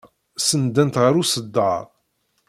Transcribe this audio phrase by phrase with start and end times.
[0.47, 1.83] Senndent ɣer uṣeddar.